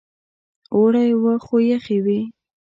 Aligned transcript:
اوړی 0.75 1.09
و 1.21 1.23
خو 1.45 1.55
یخې 1.71 1.97
وې. 2.05 2.19